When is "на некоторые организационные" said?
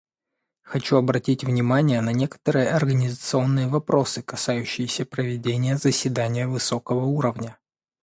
2.01-3.67